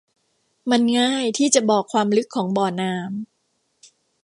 [0.71, 3.11] มันง่ายที่จะบอกความลึกของบ่อน้ำ